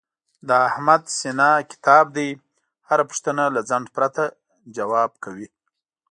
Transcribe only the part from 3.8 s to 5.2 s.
پرته ځواب